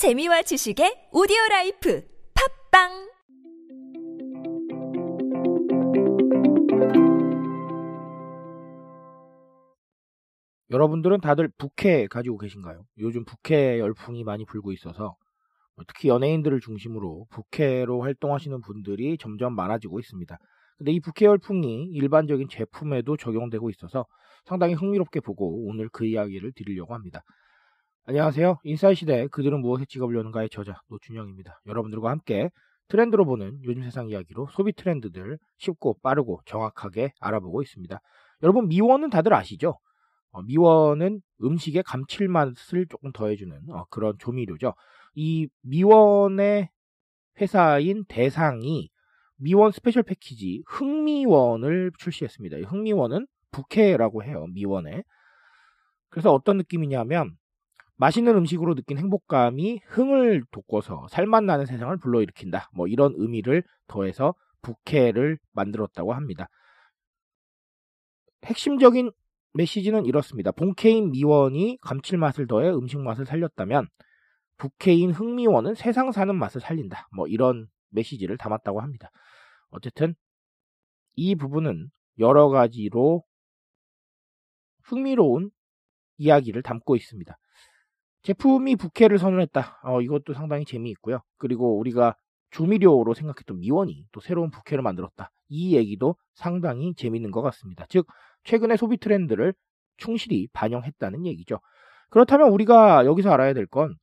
[0.00, 2.02] 재미와 지식의 오디오 라이프
[2.70, 2.88] 팝빵
[10.70, 12.86] 여러분들은 다들 부캐 가지고 계신가요?
[12.96, 15.16] 요즘 부캐 열풍이 많이 불고 있어서
[15.76, 20.38] 뭐 특히 연예인들을 중심으로 부캐로 활동하시는 분들이 점점 많아지고 있습니다.
[20.78, 24.06] 근데 이 부캐 열풍이 일반적인 제품에도 적용되고 있어서
[24.46, 27.22] 상당히 흥미롭게 보고 오늘 그 이야기를 드리려고 합니다.
[28.10, 28.58] 안녕하세요.
[28.64, 31.60] 인싸의 시대 그들은 무엇에 지갑을 여는가의 저자 노준영입니다.
[31.64, 32.50] 여러분들과 함께
[32.88, 38.00] 트렌드로 보는 요즘 세상 이야기로 소비 트렌드들 쉽고 빠르고 정확하게 알아보고 있습니다.
[38.42, 39.78] 여러분 미원은 다들 아시죠?
[40.32, 44.74] 어, 미원은 음식의 감칠맛을 조금 더해주는 어, 그런 조미료죠.
[45.14, 46.68] 이 미원의
[47.40, 48.90] 회사인 대상이
[49.36, 52.56] 미원 스페셜 패키지 흥미원을 출시했습니다.
[52.68, 54.46] 흥미원은 부캐라고 해요.
[54.52, 55.04] 미원에.
[56.08, 57.36] 그래서 어떤 느낌이냐면
[58.00, 62.70] 맛있는 음식으로 느낀 행복감이 흥을 돋궈서 살맛 나는 세상을 불러일으킨다.
[62.72, 66.48] 뭐 이런 의미를 더해서 부캐를 만들었다고 합니다.
[68.46, 69.12] 핵심적인
[69.52, 70.50] 메시지는 이렇습니다.
[70.50, 73.86] 본캐인 미원이 감칠맛을 더해 음식 맛을 살렸다면
[74.56, 77.06] 부캐인 흥미원은 세상 사는 맛을 살린다.
[77.14, 79.10] 뭐 이런 메시지를 담았다고 합니다.
[79.68, 80.14] 어쨌든
[81.16, 83.24] 이 부분은 여러 가지로
[84.84, 85.50] 흥미로운
[86.16, 87.36] 이야기를 담고 있습니다.
[88.22, 89.80] 제품이 부캐를 선언했다.
[89.84, 91.20] 어, 이것도 상당히 재미있고요.
[91.38, 92.16] 그리고 우리가
[92.50, 95.30] 조미료로 생각했던 미원이 또 새로운 부캐를 만들었다.
[95.48, 97.86] 이 얘기도 상당히 재미있는 것 같습니다.
[97.88, 98.06] 즉,
[98.44, 99.54] 최근의 소비 트렌드를
[99.96, 101.60] 충실히 반영했다는 얘기죠.
[102.10, 103.96] 그렇다면 우리가 여기서 알아야 될건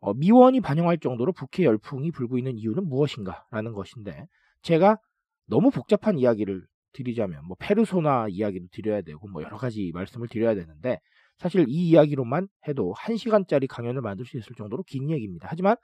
[0.00, 4.26] 어, 미원이 반영할 정도로 부캐 열풍이 불고 있는 이유는 무엇인가라는 것인데
[4.62, 4.98] 제가
[5.46, 10.98] 너무 복잡한 이야기를 드리자면 뭐 페르소나 이야기도 드려야 되고 뭐 여러 가지 말씀을 드려야 되는데
[11.40, 15.48] 사실 이 이야기로만 해도 1시간짜리 강연을 만들 수 있을 정도로 긴 얘기입니다.
[15.50, 15.76] 하지만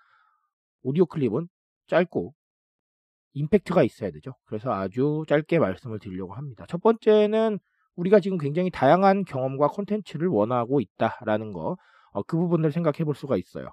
[0.82, 1.48] 오디오 클립은
[1.86, 2.34] 짧고
[3.32, 4.34] 임팩트가 있어야 되죠.
[4.44, 6.66] 그래서 아주 짧게 말씀을 드리려고 합니다.
[6.68, 7.58] 첫 번째는
[7.96, 11.76] 우리가 지금 굉장히 다양한 경험과 콘텐츠를 원하고 있다라는 거,
[12.12, 13.70] 어, 그 부분을 생각해 볼 수가 있어요.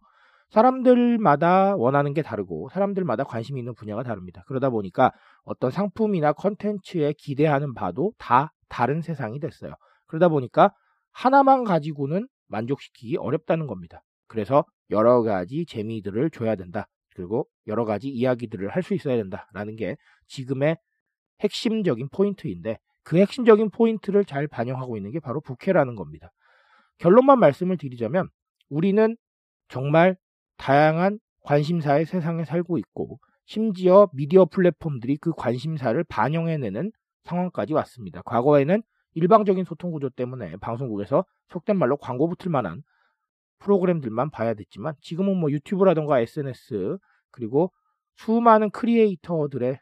[0.51, 4.43] 사람들마다 원하는 게 다르고 사람들마다 관심이 있는 분야가 다릅니다.
[4.47, 5.11] 그러다 보니까
[5.43, 9.73] 어떤 상품이나 컨텐츠에 기대하는 바도 다 다른 세상이 됐어요.
[10.07, 10.71] 그러다 보니까
[11.13, 14.03] 하나만 가지고는 만족시키기 어렵다는 겁니다.
[14.27, 16.87] 그래서 여러 가지 재미들을 줘야 된다.
[17.15, 19.95] 그리고 여러 가지 이야기들을 할 수 있어야 된다라는 게
[20.27, 20.77] 지금의
[21.41, 26.31] 핵심적인 포인트인데 그 핵심적인 포인트를 잘 반영하고 있는 게 바로 부캐라는 겁니다.
[26.99, 28.27] 결론만 말씀을 드리자면
[28.69, 29.15] 우리는
[29.67, 30.15] 정말
[30.57, 36.91] 다양한 관심사의 세상에 살고 있고 심지어 미디어 플랫폼들이 그 관심사를 반영해내는
[37.25, 38.21] 상황까지 왔습니다.
[38.23, 38.81] 과거에는
[39.15, 42.83] 일방적인 소통 구조 때문에 방송국에서 속된 말로 광고 붙을 만한
[43.59, 46.97] 프로그램들만 봐야 됐지만 지금은 뭐 유튜브라던가 SNS
[47.31, 47.71] 그리고
[48.15, 49.79] 수많은 크리에이터들의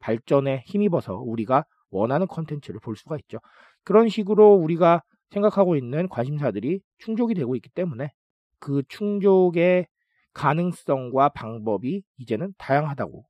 [0.00, 3.38] 발전에 힘입어서 우리가 원하는 컨텐츠를 볼 수가 있죠.
[3.84, 8.10] 그런 식으로 우리가 생각하고 있는 관심사들이 충족이 되고 있기 때문에
[8.58, 9.86] 그 충족의
[10.32, 13.24] 가능성과 방법이 이제는 다양하다고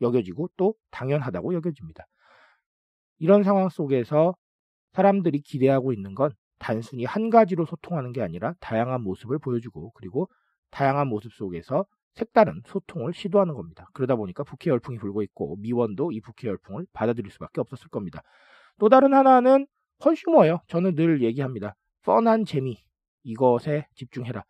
[0.00, 2.06] 여겨지고 또 당연하다고 여겨집니다.
[3.18, 4.34] 이런 상황 속에서
[4.96, 10.30] 사람들이 기대하고 있는 건 단순히 한 가지로 소통하는 게 아니라 다양한 모습을 보여주고 그리고
[10.70, 11.84] 다양한 모습 속에서
[12.14, 13.90] 색다른 소통을 시도하는 겁니다.
[13.92, 18.22] 그러다 보니까 부캐 열풍이 불고 있고 미원도 이 부캐 열풍을 받아들일 수밖에 없었을 겁니다.
[18.78, 19.66] 또 다른 하나는
[19.98, 20.60] 컨슈머예요.
[20.66, 21.76] 저는 늘 얘기합니다.
[22.02, 22.82] 뻔한 재미
[23.22, 24.44] 이것에 집중해라.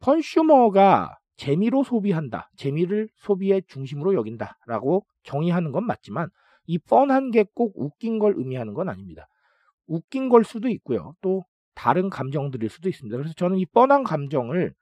[0.00, 2.50] 컨슈머가 재미로 소비한다.
[2.56, 6.28] 재미를 소비의 중심으로 여긴다 라고 정의하는 건 맞지만
[6.66, 9.26] 이 뻔한 게 꼭 웃긴 걸 의미하는 건 아닙니다.
[9.86, 11.14] 웃긴 걸 수도 있고요.
[11.20, 11.44] 또
[11.74, 13.16] 다른 감정들일 수도 있습니다.
[13.16, 14.74] 그래서 저는 이 뻔한 감정을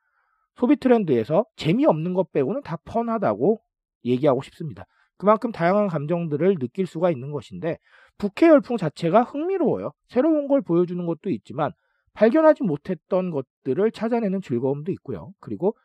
[0.56, 3.60] 소비 트렌드에서 재미없는 것 빼고는 다 뻔하다고
[4.04, 4.84] 얘기하고 싶습니다.
[5.16, 7.78] 그만큼 다양한 감정들을 느낄 수가 있는 것인데
[8.18, 9.92] 부캐 열풍 자체가 흥미로워요.
[10.08, 11.72] 새로운 걸 보여주는 것도 있지만
[12.14, 15.32] 발견하지 못했던 것들을 찾아내는 즐거움도 있고요.
[15.40, 15.76] 그리고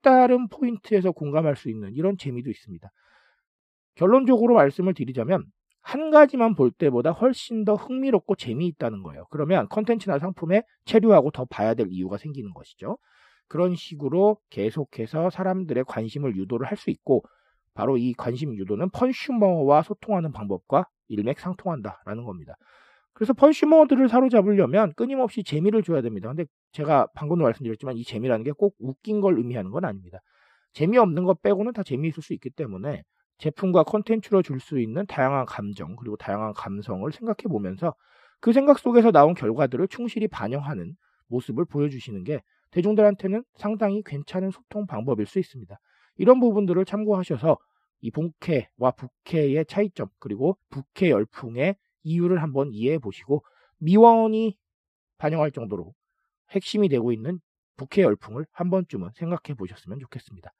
[0.00, 2.90] 색다른 포인트에서 공감할 수 있는 이런 재미도 있습니다.
[3.94, 5.44] 결론적으로 말씀을 드리자면
[5.82, 9.26] 한 가지만 볼 때보다 훨씬 더 흥미롭고 재미있다는 거예요.
[9.30, 12.98] 그러면 컨텐츠나 상품에 체류하고 더 봐야 될 이유가 생기는 것이죠.
[13.48, 17.24] 그런 식으로 계속해서 사람들의 관심을 유도를 할 수 있고
[17.74, 22.56] 바로 이 관심 유도는 펀슈머와 소통하는 방법과 일맥상통한다라는 겁니다.
[23.20, 26.28] 그래서 펀슈머들을 사로잡으려면 끊임없이 재미를 줘야 됩니다.
[26.28, 30.20] 근데 제가 방금도 말씀드렸지만 이 재미라는 게 꼭 웃긴 걸 의미하는 건 아닙니다.
[30.72, 33.02] 재미없는 것 빼고는 다 재미있을 수 있기 때문에
[33.36, 37.94] 제품과 콘텐츠로 줄 수 있는 다양한 감정 그리고 다양한 감성을 생각해 보면서
[38.40, 40.94] 그 생각 속에서 나온 결과들을 충실히 반영하는
[41.28, 42.40] 모습을 보여주시는 게
[42.70, 45.78] 대중들한테는 상당히 괜찮은 소통 방법일 수 있습니다.
[46.16, 47.58] 이런 부분들을 참고하셔서
[48.00, 53.44] 이 본캐와 부캐의 차이점 그리고 부캐 열풍의 이유를 한번 이해해 보시고
[53.78, 54.56] 미원이
[55.18, 55.94] 반영할 정도로
[56.50, 57.40] 핵심이 되고 있는
[57.76, 60.52] 부캐 열풍을 한 번쯤은 생각해 보셨으면 좋겠습니다.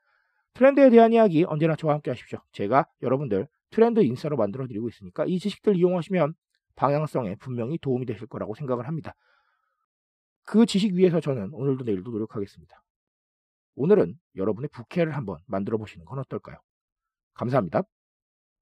[0.54, 2.40] 트렌드에 대한 이야기 언제나 저와 함께 하십시오.
[2.52, 6.34] 제가 여러분들 트렌드 인싸로 만들어 드리고 있으니까 이 지식들 이용하시면
[6.76, 9.14] 방향성에 분명히 도움이 되실 거라고 생각을 합니다.
[10.44, 12.82] 그 지식 위해서 저는 오늘도 내일도 노력하겠습니다.
[13.76, 16.56] 오늘은 여러분의 부캐를 한번 만들어 보시는 건 어떨까요?
[17.34, 17.82] 감사합니다.